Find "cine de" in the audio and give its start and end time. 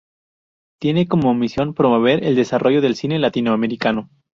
2.95-3.19